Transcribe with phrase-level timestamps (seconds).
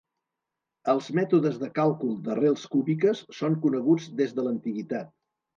[0.93, 5.17] Els mètodes de càlcul d'arrels cúbiques són coneguts des de l'antiguitat.